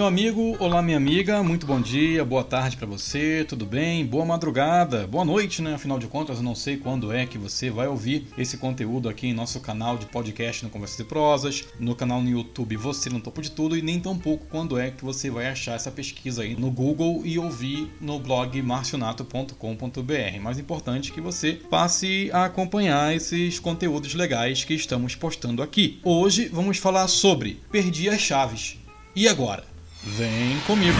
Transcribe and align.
meu 0.00 0.06
amigo, 0.06 0.56
olá, 0.58 0.80
minha 0.80 0.96
amiga, 0.96 1.42
muito 1.42 1.66
bom 1.66 1.78
dia, 1.78 2.24
boa 2.24 2.42
tarde 2.42 2.74
para 2.74 2.86
você, 2.86 3.44
tudo 3.46 3.66
bem? 3.66 4.06
Boa 4.06 4.24
madrugada, 4.24 5.06
boa 5.06 5.26
noite, 5.26 5.60
né? 5.60 5.74
Afinal 5.74 5.98
de 5.98 6.06
contas, 6.06 6.38
eu 6.38 6.42
não 6.42 6.54
sei 6.54 6.78
quando 6.78 7.12
é 7.12 7.26
que 7.26 7.36
você 7.36 7.68
vai 7.68 7.86
ouvir 7.86 8.26
esse 8.38 8.56
conteúdo 8.56 9.10
aqui 9.10 9.26
em 9.26 9.34
nosso 9.34 9.60
canal 9.60 9.98
de 9.98 10.06
podcast 10.06 10.64
no 10.64 10.70
Conversas 10.70 11.00
e 11.00 11.04
Prosas, 11.04 11.64
no 11.78 11.94
canal 11.94 12.22
no 12.22 12.30
YouTube 12.30 12.78
Você 12.78 13.10
no 13.10 13.20
Topo 13.20 13.42
de 13.42 13.50
Tudo, 13.50 13.76
e 13.76 13.82
nem 13.82 14.00
tampouco 14.00 14.46
quando 14.48 14.78
é 14.78 14.90
que 14.90 15.04
você 15.04 15.28
vai 15.28 15.48
achar 15.48 15.74
essa 15.74 15.90
pesquisa 15.90 16.44
aí 16.44 16.56
no 16.58 16.70
Google 16.70 17.20
e 17.26 17.38
ouvir 17.38 17.92
no 18.00 18.18
blog 18.18 18.62
marcionato.com.br. 18.62 20.40
Mais 20.40 20.58
importante 20.58 21.12
que 21.12 21.20
você 21.20 21.60
passe 21.68 22.30
a 22.32 22.46
acompanhar 22.46 23.14
esses 23.14 23.58
conteúdos 23.58 24.14
legais 24.14 24.64
que 24.64 24.72
estamos 24.72 25.14
postando 25.14 25.62
aqui. 25.62 26.00
Hoje 26.02 26.48
vamos 26.50 26.78
falar 26.78 27.06
sobre 27.06 27.60
Perdi 27.70 28.08
as 28.08 28.22
Chaves. 28.22 28.78
E 29.14 29.28
agora? 29.28 29.68
Vem 30.02 30.58
comigo! 30.66 30.96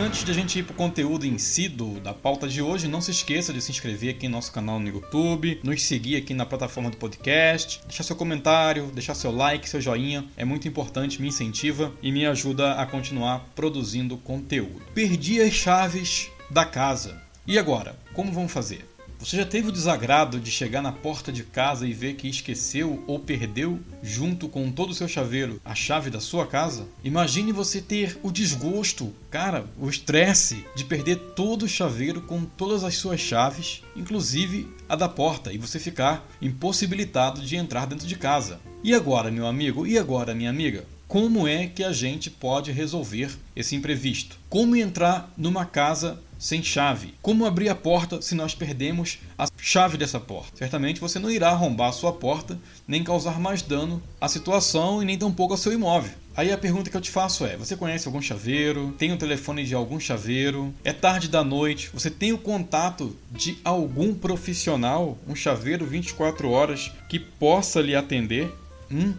Antes 0.00 0.24
de 0.24 0.30
a 0.30 0.34
gente 0.34 0.58
ir 0.58 0.62
para 0.62 0.72
o 0.72 0.76
conteúdo 0.76 1.26
em 1.26 1.36
si 1.36 1.68
do, 1.68 2.00
da 2.00 2.14
pauta 2.14 2.48
de 2.48 2.62
hoje, 2.62 2.88
não 2.88 3.02
se 3.02 3.10
esqueça 3.10 3.52
de 3.52 3.60
se 3.60 3.70
inscrever 3.70 4.14
aqui 4.14 4.26
no 4.26 4.36
nosso 4.36 4.50
canal 4.50 4.80
no 4.80 4.88
YouTube, 4.88 5.60
nos 5.62 5.82
seguir 5.82 6.16
aqui 6.16 6.32
na 6.32 6.46
plataforma 6.46 6.90
do 6.90 6.96
podcast, 6.96 7.82
deixar 7.86 8.04
seu 8.04 8.16
comentário, 8.16 8.86
deixar 8.94 9.14
seu 9.14 9.32
like, 9.32 9.68
seu 9.68 9.82
joinha, 9.82 10.24
é 10.34 10.46
muito 10.46 10.66
importante, 10.66 11.20
me 11.20 11.28
incentiva 11.28 11.92
e 12.02 12.10
me 12.10 12.24
ajuda 12.24 12.72
a 12.74 12.86
continuar 12.86 13.44
produzindo 13.54 14.16
conteúdo. 14.16 14.80
Perdi 14.94 15.42
as 15.42 15.52
chaves 15.52 16.30
da 16.48 16.64
casa. 16.64 17.25
E 17.48 17.60
agora, 17.60 17.96
como 18.12 18.32
vamos 18.32 18.50
fazer? 18.50 18.84
Você 19.20 19.36
já 19.36 19.46
teve 19.46 19.68
o 19.68 19.72
desagrado 19.72 20.40
de 20.40 20.50
chegar 20.50 20.82
na 20.82 20.90
porta 20.90 21.30
de 21.32 21.44
casa 21.44 21.86
e 21.86 21.92
ver 21.92 22.16
que 22.16 22.28
esqueceu 22.28 23.04
ou 23.06 23.20
perdeu, 23.20 23.78
junto 24.02 24.48
com 24.48 24.70
todo 24.72 24.90
o 24.90 24.94
seu 24.94 25.06
chaveiro, 25.06 25.60
a 25.64 25.72
chave 25.72 26.10
da 26.10 26.18
sua 26.18 26.44
casa? 26.44 26.88
Imagine 27.04 27.52
você 27.52 27.80
ter 27.80 28.18
o 28.20 28.32
desgosto, 28.32 29.14
cara, 29.30 29.64
o 29.78 29.88
estresse 29.88 30.66
de 30.74 30.84
perder 30.84 31.18
todo 31.36 31.62
o 31.62 31.68
chaveiro 31.68 32.20
com 32.20 32.44
todas 32.44 32.82
as 32.82 32.96
suas 32.96 33.20
chaves, 33.20 33.80
inclusive 33.94 34.68
a 34.88 34.96
da 34.96 35.08
porta, 35.08 35.52
e 35.52 35.56
você 35.56 35.78
ficar 35.78 36.28
impossibilitado 36.42 37.40
de 37.42 37.54
entrar 37.54 37.86
dentro 37.86 38.08
de 38.08 38.16
casa. 38.16 38.60
E 38.82 38.92
agora, 38.92 39.30
meu 39.30 39.46
amigo? 39.46 39.86
E 39.86 39.96
agora, 39.96 40.34
minha 40.34 40.50
amiga? 40.50 40.84
Como 41.08 41.46
é 41.46 41.68
que 41.68 41.84
a 41.84 41.92
gente 41.92 42.28
pode 42.28 42.72
resolver 42.72 43.30
esse 43.54 43.76
imprevisto? 43.76 44.36
Como 44.50 44.74
entrar 44.74 45.32
numa 45.36 45.64
casa 45.64 46.20
sem 46.38 46.62
chave? 46.62 47.14
Como 47.22 47.46
abrir 47.46 47.68
a 47.68 47.74
porta 47.74 48.20
se 48.20 48.34
nós 48.34 48.54
perdemos 48.54 49.18
a 49.38 49.46
chave 49.56 49.96
dessa 49.96 50.20
porta? 50.20 50.56
Certamente 50.56 51.00
você 51.00 51.18
não 51.18 51.30
irá 51.30 51.50
arrombar 51.50 51.88
a 51.88 51.92
sua 51.92 52.12
porta, 52.12 52.58
nem 52.86 53.02
causar 53.02 53.40
mais 53.40 53.62
dano 53.62 54.02
à 54.20 54.28
situação 54.28 55.02
e 55.02 55.06
nem 55.06 55.18
tampouco 55.18 55.54
ao 55.54 55.58
seu 55.58 55.72
imóvel. 55.72 56.12
Aí 56.36 56.52
a 56.52 56.58
pergunta 56.58 56.90
que 56.90 56.96
eu 56.96 57.00
te 57.00 57.10
faço 57.10 57.46
é: 57.46 57.56
você 57.56 57.74
conhece 57.74 58.06
algum 58.06 58.20
chaveiro? 58.20 58.94
Tem 58.98 59.10
o 59.10 59.16
telefone 59.16 59.64
de 59.64 59.74
algum 59.74 59.98
chaveiro? 59.98 60.74
É 60.84 60.92
tarde 60.92 61.28
da 61.28 61.42
noite? 61.42 61.90
Você 61.94 62.10
tem 62.10 62.32
o 62.32 62.38
contato 62.38 63.16
de 63.30 63.56
algum 63.64 64.14
profissional, 64.14 65.16
um 65.26 65.34
chaveiro 65.34 65.86
24 65.86 66.50
horas 66.50 66.92
que 67.08 67.18
possa 67.18 67.80
lhe 67.80 67.96
atender? 67.96 68.52
Hum? 68.90 69.14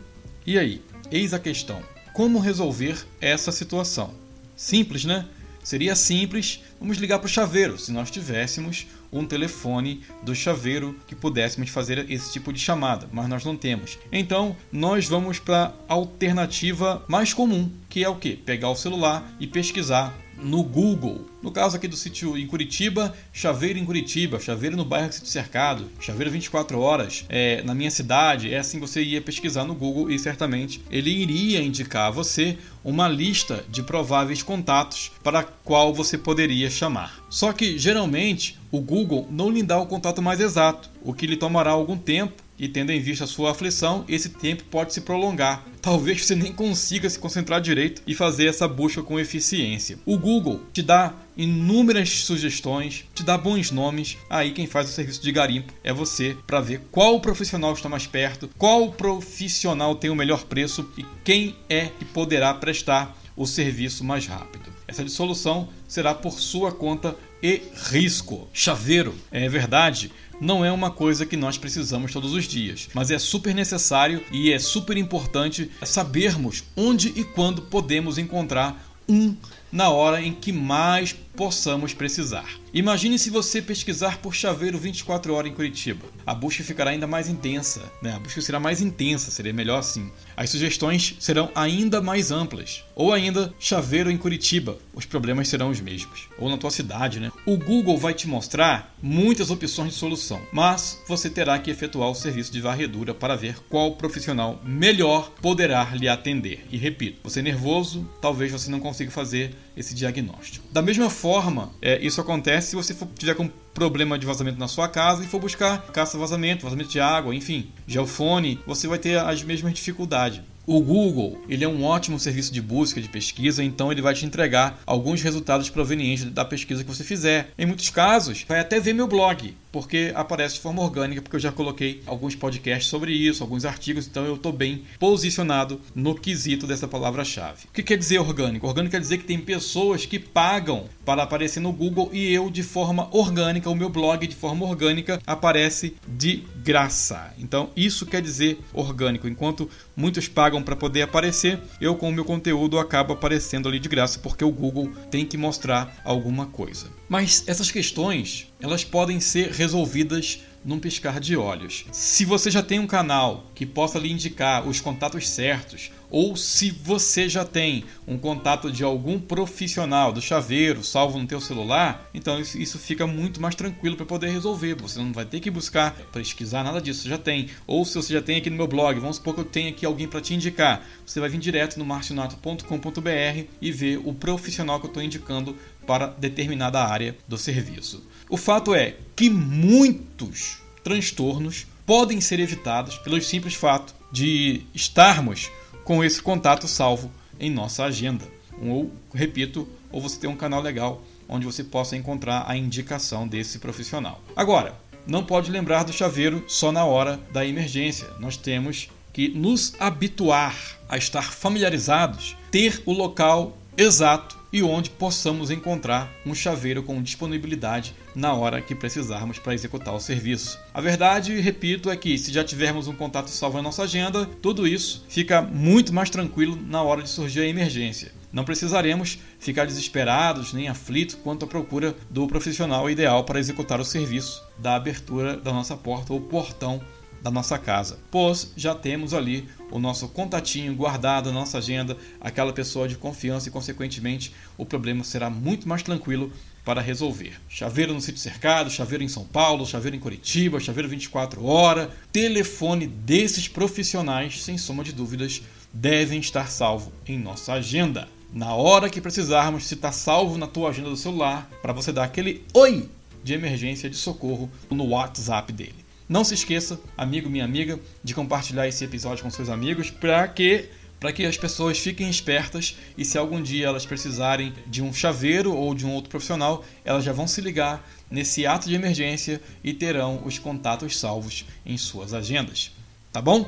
E 0.45 0.59
aí? 0.59 0.81
Eis 1.11 1.33
a 1.33 1.39
questão: 1.39 1.81
como 2.13 2.39
resolver 2.39 3.03
essa 3.19 3.51
situação? 3.51 4.13
Simples, 4.55 5.05
né? 5.05 5.25
Seria 5.67 5.97
simples, 5.97 6.63
vamos 6.79 6.95
ligar 6.95 7.19
para 7.19 7.25
o 7.25 7.29
chaveiro, 7.29 7.77
se 7.77 7.91
nós 7.91 8.09
tivéssemos 8.09 8.87
um 9.11 9.25
telefone 9.25 10.01
do 10.23 10.33
chaveiro 10.33 10.97
que 11.05 11.13
pudéssemos 11.13 11.69
fazer 11.69 12.09
esse 12.09 12.31
tipo 12.31 12.53
de 12.53 12.59
chamada, 12.61 13.09
mas 13.11 13.27
nós 13.27 13.43
não 13.43 13.57
temos. 13.57 13.99
Então, 14.09 14.55
nós 14.71 15.09
vamos 15.09 15.39
para 15.39 15.73
a 15.89 15.93
alternativa 15.93 17.03
mais 17.05 17.33
comum, 17.33 17.69
que 17.89 18.01
é 18.01 18.07
o 18.07 18.15
que? 18.15 18.37
Pegar 18.37 18.69
o 18.69 18.77
celular 18.77 19.29
e 19.41 19.45
pesquisar 19.45 20.15
no 20.37 20.63
Google. 20.63 21.25
No 21.41 21.51
caso 21.51 21.75
aqui 21.75 21.87
do 21.87 21.95
sítio 21.95 22.37
em 22.37 22.47
Curitiba, 22.47 23.15
Chaveiro 23.31 23.79
em 23.79 23.85
Curitiba, 23.85 24.39
Chaveiro 24.39 24.75
no 24.75 24.85
bairro 24.85 25.11
Sítio 25.11 25.29
Cercado, 25.29 25.89
Chaveiro 25.99 26.31
24 26.31 26.79
horas, 26.79 27.25
é, 27.29 27.61
na 27.63 27.73
minha 27.73 27.91
cidade, 27.91 28.53
é 28.53 28.57
assim 28.57 28.79
você 28.79 29.01
ia 29.01 29.21
pesquisar 29.21 29.65
no 29.65 29.75
Google 29.75 30.09
e 30.09 30.19
certamente 30.19 30.81
ele 30.89 31.09
iria 31.09 31.61
indicar 31.61 32.07
a 32.07 32.11
você 32.11 32.57
uma 32.83 33.07
lista 33.07 33.63
de 33.69 33.83
prováveis 33.83 34.41
contatos 34.41 35.11
para 35.23 35.43
qual 35.43 35.93
você 35.93 36.17
poderia 36.17 36.69
chamar. 36.69 37.19
Só 37.29 37.53
que 37.53 37.77
geralmente 37.77 38.59
o 38.71 38.81
Google 38.81 39.27
não 39.29 39.49
lhe 39.49 39.63
dá 39.63 39.79
o 39.79 39.87
contato 39.87 40.21
mais 40.21 40.39
exato, 40.39 40.89
o 41.01 41.13
que 41.13 41.27
lhe 41.27 41.37
tomará 41.37 41.71
algum 41.71 41.97
tempo 41.97 42.46
e 42.59 42.67
tendo 42.67 42.91
em 42.91 42.99
vista 42.99 43.23
a 43.23 43.27
sua 43.27 43.51
aflição, 43.51 44.03
esse 44.07 44.29
tempo 44.29 44.63
pode 44.65 44.93
se 44.93 45.01
prolongar. 45.01 45.65
Talvez 45.81 46.25
você 46.25 46.35
nem 46.35 46.51
consiga 46.51 47.09
se 47.09 47.19
concentrar 47.19 47.61
direito 47.61 48.01
e 48.05 48.15
fazer 48.15 48.47
essa 48.47 48.67
busca 48.67 49.01
com 49.01 49.19
eficiência. 49.19 49.99
O 50.05 50.17
Google 50.17 50.61
te 50.73 50.81
dá 50.81 51.13
inúmeras 51.35 52.09
sugestões, 52.09 53.05
te 53.13 53.23
dá 53.23 53.37
bons 53.37 53.71
nomes. 53.71 54.17
Aí 54.29 54.51
quem 54.51 54.65
faz 54.67 54.89
o 54.89 54.91
serviço 54.91 55.21
de 55.21 55.31
garimpo 55.31 55.73
é 55.83 55.93
você 55.93 56.35
para 56.45 56.59
ver 56.59 56.81
qual 56.91 57.19
profissional 57.19 57.73
está 57.73 57.87
mais 57.87 58.07
perto, 58.07 58.49
qual 58.57 58.91
profissional 58.91 59.95
tem 59.95 60.09
o 60.09 60.15
melhor 60.15 60.43
preço 60.45 60.89
e 60.97 61.05
quem 61.23 61.55
é 61.69 61.85
que 61.85 62.05
poderá 62.05 62.53
prestar 62.53 63.15
o 63.35 63.45
serviço 63.45 64.03
mais 64.03 64.25
rápido. 64.25 64.76
Essa 64.87 65.03
dissolução 65.03 65.69
será 65.87 66.15
por 66.15 66.39
sua 66.39 66.71
conta 66.71 67.15
e 67.43 67.61
risco. 67.91 68.47
Chaveiro, 68.53 69.13
é 69.31 69.47
verdade 69.49 70.11
não 70.39 70.63
é 70.63 70.71
uma 70.71 70.91
coisa 70.91 71.25
que 71.25 71.35
nós 71.35 71.57
precisamos 71.57 72.13
todos 72.13 72.33
os 72.33 72.45
dias, 72.45 72.89
mas 72.93 73.11
é 73.11 73.17
super 73.17 73.53
necessário 73.53 74.23
e 74.31 74.51
é 74.51 74.59
super 74.59 74.97
importante 74.97 75.71
sabermos 75.83 76.63
onde 76.75 77.09
e 77.15 77.23
quando 77.23 77.63
podemos 77.63 78.17
encontrar 78.17 78.85
um 79.09 79.35
na 79.71 79.89
hora 79.89 80.21
em 80.21 80.33
que 80.33 80.51
mais 80.51 81.13
possamos 81.13 81.93
precisar. 81.93 82.47
Imagine 82.73 83.17
se 83.17 83.29
você 83.29 83.61
pesquisar 83.61 84.17
por 84.17 84.35
chaveiro 84.35 84.77
24 84.77 85.33
horas 85.33 85.49
em 85.49 85.53
Curitiba. 85.53 86.05
A 86.25 86.35
busca 86.35 86.63
ficará 86.63 86.91
ainda 86.91 87.07
mais 87.07 87.29
intensa, 87.29 87.81
né? 88.01 88.13
A 88.13 88.19
busca 88.19 88.41
será 88.41 88.59
mais 88.59 88.81
intensa, 88.81 89.31
seria 89.31 89.53
melhor 89.53 89.79
assim. 89.79 90.11
As 90.35 90.49
sugestões 90.49 91.15
serão 91.19 91.49
ainda 91.55 92.01
mais 92.01 92.29
amplas. 92.29 92.83
Ou 92.93 93.13
ainda 93.13 93.53
chaveiro 93.57 94.11
em 94.11 94.17
Curitiba. 94.17 94.77
Os 94.93 95.05
problemas 95.05 95.47
serão 95.47 95.69
os 95.69 95.79
mesmos. 95.79 96.27
Ou 96.37 96.49
na 96.49 96.57
tua 96.57 96.69
cidade, 96.69 97.21
né? 97.21 97.31
O 97.45 97.57
Google 97.57 97.97
vai 97.97 98.13
te 98.13 98.27
mostrar 98.27 98.93
muitas 99.01 99.49
opções 99.49 99.93
de 99.93 99.99
solução, 99.99 100.41
mas 100.51 101.01
você 101.07 101.29
terá 101.29 101.57
que 101.59 101.71
efetuar 101.71 102.09
o 102.09 102.15
serviço 102.15 102.51
de 102.51 102.59
varredura 102.59 103.13
para 103.13 103.35
ver 103.35 103.59
qual 103.69 103.95
profissional 103.95 104.61
melhor 104.63 105.31
poderá 105.41 105.85
lhe 105.93 106.09
atender. 106.09 106.65
E 106.69 106.77
repito, 106.77 107.19
você 107.23 107.39
é 107.39 107.43
nervoso, 107.43 108.09
talvez 108.21 108.51
você 108.51 108.69
não 108.69 108.79
consiga 108.79 109.09
fazer 109.09 109.55
esse 109.77 109.93
diagnóstico. 109.93 110.65
Da 110.71 110.81
mesma 110.81 111.09
forma, 111.09 111.71
é, 111.81 112.03
isso 112.03 112.19
acontece 112.19 112.69
se 112.69 112.75
você 112.75 112.93
for, 112.93 113.07
tiver 113.17 113.35
com 113.35 113.47
problema 113.73 114.17
de 114.17 114.25
vazamento 114.25 114.57
na 114.57 114.67
sua 114.67 114.87
casa 114.87 115.23
e 115.23 115.27
for 115.27 115.39
buscar 115.39 115.91
caça-vazamento, 115.91 116.63
vazamento 116.63 116.89
de 116.89 116.99
água, 116.99 117.35
enfim, 117.35 117.69
geofone, 117.85 118.59
você 118.65 118.87
vai 118.87 118.97
ter 118.97 119.19
as 119.19 119.43
mesmas 119.43 119.73
dificuldades. 119.73 120.41
O 120.69 120.81
Google, 120.81 121.41
ele 121.47 121.63
é 121.63 121.67
um 121.67 121.85
ótimo 121.85 122.19
serviço 122.19 122.51
de 122.51 122.61
busca, 122.61 122.99
de 122.99 123.07
pesquisa, 123.07 123.63
então 123.63 123.89
ele 123.89 124.01
vai 124.01 124.13
te 124.13 124.25
entregar 124.25 124.81
alguns 124.85 125.21
resultados 125.21 125.69
provenientes 125.69 126.25
da 126.25 126.43
pesquisa 126.43 126.83
que 126.83 126.93
você 126.93 127.05
fizer. 127.05 127.51
Em 127.57 127.65
muitos 127.65 127.89
casos, 127.89 128.43
vai 128.45 128.59
até 128.59 128.77
ver 128.77 128.91
meu 128.91 129.07
blog, 129.07 129.55
porque 129.71 130.11
aparece 130.13 130.55
de 130.55 130.59
forma 130.59 130.81
orgânica, 130.81 131.21
porque 131.21 131.37
eu 131.37 131.39
já 131.39 131.53
coloquei 131.53 132.01
alguns 132.05 132.35
podcasts 132.35 132.89
sobre 132.89 133.13
isso, 133.13 133.43
alguns 133.43 133.63
artigos, 133.63 134.07
então 134.07 134.25
eu 134.25 134.35
estou 134.35 134.51
bem 134.51 134.83
posicionado 134.99 135.79
no 135.95 136.13
quesito 136.13 136.67
dessa 136.67 136.85
palavra-chave. 136.85 137.67
O 137.69 137.71
que 137.71 137.81
quer 137.81 137.97
dizer 137.97 138.19
orgânico? 138.19 138.67
Orgânico 138.67 138.91
quer 138.91 138.99
dizer 138.99 139.19
que 139.19 139.23
tem 139.23 139.39
pessoas 139.39 140.05
que 140.05 140.19
pagam 140.19 140.83
para 141.05 141.23
aparecer 141.23 141.61
no 141.61 141.71
Google 141.71 142.09
e 142.11 142.33
eu, 142.33 142.49
de 142.49 142.61
forma 142.61 143.07
orgânica, 143.15 143.69
o 143.69 143.75
meu 143.75 143.89
blog 143.89 144.27
de 144.27 144.35
forma 144.35 144.65
orgânica 144.65 145.21
aparece 145.25 145.95
de 146.05 146.43
graça. 146.67 147.33
Então, 147.39 147.69
isso 147.77 148.05
quer 148.05 148.21
dizer 148.21 148.59
orgânico. 148.73 149.25
Enquanto 149.25 149.69
muitos 149.95 150.27
pagam 150.27 150.61
para 150.61 150.75
poder 150.75 151.01
aparecer, 151.01 151.57
eu, 151.79 151.95
com 151.95 152.09
o 152.09 152.11
meu 152.11 152.25
conteúdo, 152.25 152.77
acabo 152.77 153.13
aparecendo 153.13 153.69
ali 153.69 153.79
de 153.79 153.87
graça, 153.87 154.19
porque 154.19 154.43
o 154.43 154.51
Google 154.51 154.91
tem 155.09 155.25
que 155.25 155.37
mostrar 155.37 156.01
alguma 156.03 156.47
coisa. 156.47 156.87
Mas 157.07 157.45
essas 157.47 157.71
questões, 157.71 158.51
elas 158.59 158.83
podem 158.83 159.21
ser 159.21 159.51
resolvidas 159.51 160.41
num 160.67 160.79
piscar 160.79 161.17
de 161.21 161.37
olhos. 161.37 161.85
Se 161.93 162.25
você 162.25 162.51
já 162.51 162.61
tem 162.61 162.77
um 162.77 162.85
canal 162.85 163.45
que 163.55 163.65
possa 163.65 163.97
lhe 163.97 164.11
indicar 164.11 164.67
os 164.67 164.81
contatos 164.81 165.29
certos, 165.29 165.89
ou 166.09 166.35
se 166.35 166.71
você 166.71 167.27
já 167.27 167.43
tem 167.45 167.85
um 168.07 168.17
contato 168.17 168.71
de 168.71 168.83
algum 168.83 169.19
profissional 169.19 170.11
do 170.11 170.21
chaveiro 170.21 170.83
salvo 170.83 171.19
no 171.19 171.27
teu 171.27 171.39
celular, 171.39 172.09
então 172.13 172.39
isso, 172.39 172.77
fica 172.77 173.07
muito 173.07 173.41
mais 173.41 173.55
tranquilo 173.55 173.95
para 173.95 174.05
poder 174.05 174.29
resolver. 174.29 174.75
Você 174.75 174.99
não 174.99 175.13
vai 175.13 175.25
ter 175.25 175.39
que 175.39 175.49
buscar 175.49 175.95
pesquisar 176.11 176.63
nada 176.63 176.81
disso, 176.81 177.03
você 177.03 177.09
já 177.09 177.17
tem. 177.17 177.47
Ou 177.65 177.85
se 177.85 177.95
você 177.95 178.13
já 178.13 178.21
tem 178.21 178.37
aqui 178.37 178.49
no 178.49 178.57
meu 178.57 178.67
blog, 178.67 178.99
vamos 178.99 179.17
supor 179.17 179.35
que 179.35 179.41
eu 179.41 179.45
tenha 179.45 179.69
aqui 179.69 179.85
alguém 179.85 180.07
para 180.07 180.21
te 180.21 180.33
indicar, 180.33 180.85
você 181.05 181.19
vai 181.19 181.29
vir 181.29 181.39
direto 181.39 181.79
no 181.79 181.85
marcionato.com.br 181.85 183.43
e 183.61 183.71
ver 183.71 184.01
o 184.03 184.13
profissional 184.13 184.79
que 184.79 184.85
eu 184.85 184.89
estou 184.89 185.03
indicando 185.03 185.55
para 185.87 186.07
determinada 186.07 186.83
área 186.83 187.17
do 187.27 187.37
serviço. 187.37 188.03
O 188.29 188.37
fato 188.37 188.75
é 188.75 188.95
que 189.15 189.29
muitos 189.29 190.57
transtornos 190.83 191.65
podem 191.85 192.19
ser 192.19 192.39
evitados 192.39 192.97
pelo 192.97 193.19
simples 193.21 193.55
fato 193.55 193.95
de 194.11 194.61
estarmos 194.75 195.49
com 195.85 196.03
esse 196.03 196.21
contato 196.21 196.67
salvo 196.67 197.09
em 197.39 197.49
nossa 197.49 197.85
agenda. 197.85 198.25
Ou, 198.61 198.91
repito, 199.13 199.67
ou 199.91 200.01
você 200.01 200.19
tem 200.19 200.29
um 200.29 200.35
canal 200.35 200.61
legal 200.61 201.01
onde 201.29 201.45
você 201.45 201.63
possa 201.63 201.95
encontrar 201.95 202.45
a 202.47 202.57
indicação 202.57 203.27
desse 203.27 203.59
profissional. 203.59 204.21
Agora, 204.35 204.75
não 205.05 205.23
pode 205.23 205.49
lembrar 205.49 205.83
do 205.83 205.93
chaveiro 205.93 206.43
só 206.47 206.71
na 206.71 206.83
hora 206.83 207.19
da 207.31 207.45
emergência. 207.45 208.07
Nós 208.19 208.35
temos 208.35 208.89
que 209.13 209.29
nos 209.29 209.73
habituar 209.79 210.55
a 210.89 210.97
estar 210.97 211.31
familiarizados, 211.33 212.35
ter 212.51 212.81
o 212.85 212.91
local 212.91 213.57
exato 213.77 214.35
e 214.51 214.63
onde 214.63 214.89
possamos 214.89 215.51
encontrar 215.51 216.09
um 216.25 216.33
chaveiro 216.33 216.81
com 216.81 217.01
disponibilidade 217.01 217.93
na 218.15 218.33
hora 218.33 218.61
que 218.61 218.73
precisarmos 218.73 219.37
para 219.37 219.53
executar 219.53 219.93
o 219.93 219.99
serviço. 219.99 220.57
A 220.73 220.81
verdade, 220.81 221.39
repito, 221.39 221.91
é 221.91 221.95
que 221.95 222.17
se 222.17 222.33
já 222.33 222.43
tivermos 222.43 222.87
um 222.87 222.95
contato 222.95 223.29
salvo 223.29 223.57
na 223.57 223.63
nossa 223.63 223.83
agenda, 223.83 224.25
tudo 224.41 224.67
isso 224.67 225.05
fica 225.07 225.41
muito 225.41 225.93
mais 225.93 226.09
tranquilo 226.09 226.57
na 226.59 226.81
hora 226.81 227.03
de 227.03 227.09
surgir 227.09 227.41
a 227.41 227.47
emergência. 227.47 228.11
Não 228.31 228.43
precisaremos 228.43 229.19
ficar 229.39 229.65
desesperados 229.65 230.53
nem 230.53 230.67
aflitos 230.67 231.15
quanto 231.23 231.45
à 231.45 231.47
procura 231.47 231.95
do 232.09 232.27
profissional 232.27 232.89
ideal 232.89 233.23
para 233.23 233.39
executar 233.39 233.79
o 233.79 233.85
serviço 233.85 234.43
da 234.57 234.75
abertura 234.75 235.37
da 235.37 235.53
nossa 235.53 235.77
porta 235.77 236.13
ou 236.13 236.21
portão 236.21 236.81
da 237.21 237.31
nossa 237.31 237.57
casa, 237.57 237.99
pois 238.11 238.51
já 238.55 238.73
temos 238.75 239.13
ali 239.13 239.47
o 239.71 239.79
nosso 239.79 240.07
contatinho 240.07 240.73
guardado 240.75 241.31
na 241.31 241.39
nossa 241.39 241.57
agenda, 241.57 241.97
aquela 242.21 242.53
pessoa 242.53 242.87
de 242.87 242.95
confiança 242.95 243.49
e, 243.49 243.51
consequentemente, 243.51 244.33
o 244.57 244.65
problema 244.65 245.03
será 245.03 245.29
muito 245.29 245.67
mais 245.67 245.83
tranquilo 245.83 246.31
para 246.63 246.81
resolver. 246.81 247.39
Chaveiro 247.47 247.93
no 247.93 248.01
sítio 248.01 248.19
cercado, 248.19 248.69
chaveiro 248.69 249.03
em 249.03 249.07
São 249.07 249.23
Paulo, 249.23 249.65
chaveiro 249.65 249.95
em 249.95 249.99
Curitiba, 249.99 250.59
chaveiro 250.59 250.89
24 250.89 251.45
horas. 251.45 251.89
Telefone 252.11 252.87
desses 252.87 253.47
profissionais, 253.47 254.43
sem 254.43 254.57
soma 254.57 254.83
de 254.83 254.91
dúvidas, 254.91 255.41
devem 255.71 256.19
estar 256.19 256.49
salvo 256.49 256.91
em 257.07 257.17
nossa 257.17 257.53
agenda. 257.53 258.09
Na 258.33 258.53
hora 258.53 258.89
que 258.89 258.99
precisarmos, 258.99 259.65
se 259.65 259.75
está 259.75 259.93
salvo 259.93 260.37
na 260.37 260.45
tua 260.45 260.69
agenda 260.69 260.89
do 260.89 260.97
celular, 260.97 261.49
para 261.61 261.71
você 261.71 261.93
dar 261.93 262.03
aquele 262.03 262.43
oi 262.53 262.89
de 263.23 263.33
emergência 263.33 263.89
de 263.89 263.95
socorro 263.95 264.49
no 264.69 264.89
WhatsApp 264.89 265.53
dele. 265.53 265.86
Não 266.09 266.23
se 266.23 266.33
esqueça, 266.33 266.79
amigo, 266.95 267.29
minha 267.29 267.43
amiga, 267.43 267.77
de 268.01 268.13
compartilhar 268.13 268.65
esse 268.65 268.83
episódio 268.83 269.23
com 269.23 269.29
seus 269.29 269.49
amigos 269.49 269.89
para 269.89 270.25
que 270.27 270.69
para 270.99 271.11
que 271.11 271.25
as 271.25 271.37
pessoas 271.37 271.77
fiquem 271.77 272.09
espertas 272.09 272.75
e 272.97 273.05
se 273.05 273.19
algum 273.19 273.39
dia 273.39 273.67
elas 273.67 273.85
precisarem 273.85 274.51
de 274.65 274.81
um 274.81 274.91
chaveiro 274.91 275.53
ou 275.53 275.75
de 275.75 275.85
um 275.85 275.91
outro 275.91 276.09
profissional, 276.09 276.65
elas 276.83 277.03
já 277.03 277.13
vão 277.13 277.27
se 277.27 277.39
ligar 277.39 277.87
nesse 278.09 278.47
ato 278.47 278.67
de 278.67 278.73
emergência 278.73 279.39
e 279.63 279.73
terão 279.73 280.23
os 280.25 280.39
contatos 280.39 280.97
salvos 280.97 281.45
em 281.63 281.77
suas 281.77 282.15
agendas. 282.15 282.71
Tá 283.13 283.21
bom? 283.21 283.47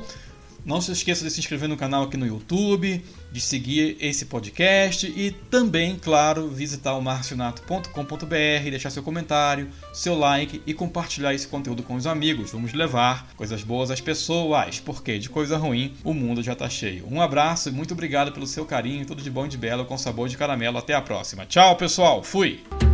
Não 0.64 0.80
se 0.80 0.92
esqueça 0.92 1.24
de 1.24 1.30
se 1.32 1.40
inscrever 1.40 1.68
no 1.68 1.76
canal 1.76 2.04
aqui 2.04 2.16
no 2.16 2.26
YouTube, 2.26 3.04
de 3.32 3.40
seguir 3.40 3.96
esse 4.00 4.26
podcast 4.26 5.06
e 5.06 5.30
também, 5.30 5.96
claro, 5.96 6.48
visitar 6.48 6.94
o 6.94 7.02
marcionato.com.br, 7.02 8.70
deixar 8.70 8.90
seu 8.90 9.02
comentário, 9.02 9.68
seu 9.92 10.18
like 10.18 10.62
e 10.66 10.74
compartilhar 10.74 11.34
esse 11.34 11.46
conteúdo 11.46 11.82
com 11.82 11.94
os 11.94 12.06
amigos. 12.06 12.52
Vamos 12.52 12.72
levar 12.72 13.28
coisas 13.36 13.62
boas 13.62 13.90
às 13.90 14.00
pessoas, 14.00 14.80
porque 14.80 15.18
de 15.18 15.28
coisa 15.28 15.56
ruim 15.56 15.94
o 16.04 16.12
mundo 16.12 16.42
já 16.42 16.52
está 16.52 16.68
cheio. 16.68 17.06
Um 17.10 17.20
abraço 17.20 17.68
e 17.68 17.72
muito 17.72 17.94
obrigado 17.94 18.32
pelo 18.32 18.46
seu 18.46 18.64
carinho, 18.64 19.06
tudo 19.06 19.22
de 19.22 19.30
bom 19.30 19.46
e 19.46 19.48
de 19.48 19.58
belo 19.58 19.84
com 19.84 19.96
sabor 19.96 20.28
de 20.28 20.36
caramelo. 20.36 20.78
Até 20.78 20.94
a 20.94 21.02
próxima. 21.02 21.46
Tchau, 21.46 21.76
pessoal. 21.76 22.22
Fui! 22.22 22.89